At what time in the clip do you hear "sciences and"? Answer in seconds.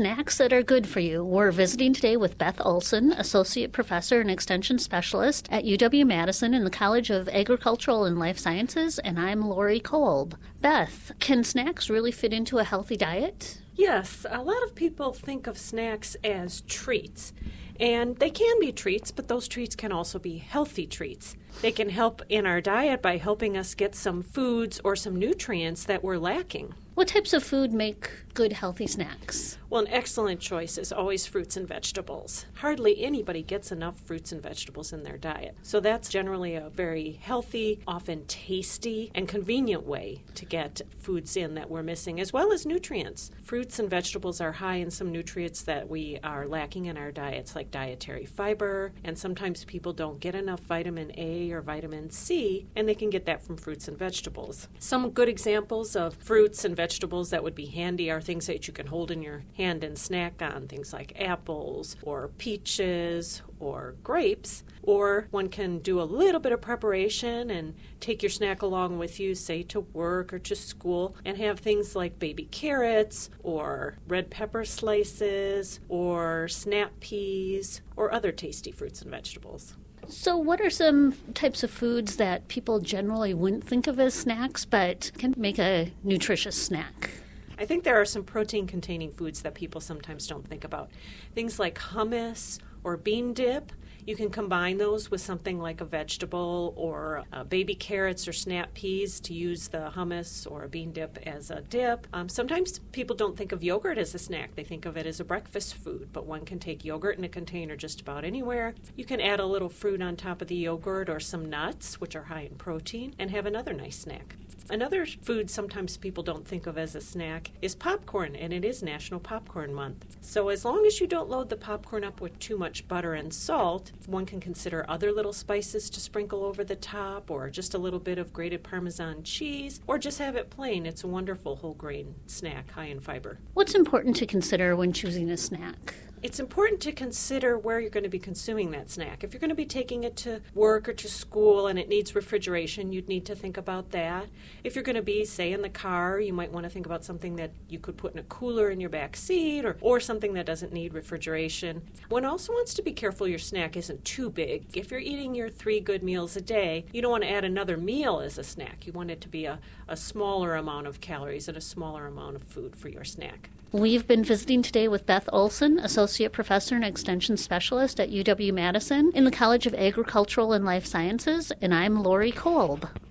8.38-9.20, 170.84-171.72